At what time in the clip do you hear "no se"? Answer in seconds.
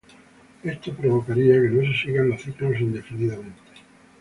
1.69-1.93